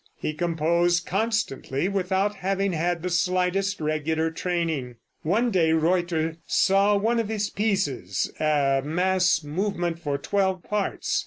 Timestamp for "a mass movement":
8.39-9.99